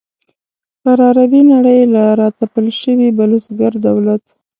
پر 0.81 0.97
عربي 1.07 1.41
نړۍ 1.53 1.79
له 1.93 2.03
را 2.19 2.27
تپل 2.39 2.65
شوي 2.81 3.09
بلوسګر 3.17 3.73
دولت. 3.87 4.23